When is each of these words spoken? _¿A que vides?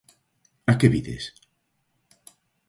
_¿A 0.71 0.73
que 0.79 0.87
vides? 0.93 1.23